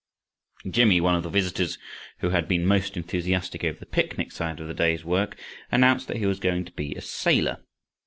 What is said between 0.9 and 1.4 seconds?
one of the